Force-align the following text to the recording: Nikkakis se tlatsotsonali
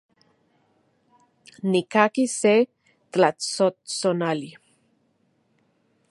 Nikkakis 1.71 2.33
se 2.41 2.53
tlatsotsonali 3.11 4.49